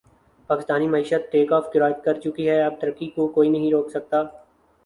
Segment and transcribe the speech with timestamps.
[0.49, 4.23] پاکستانی معشیت take off کرچکی ھے اب ترقی کو کوئی نہیں روک سکتا